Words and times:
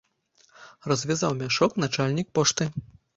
Развязаў 0.91 1.35
мяшок 1.41 1.71
начальнік 1.83 2.27
пошты. 2.39 2.67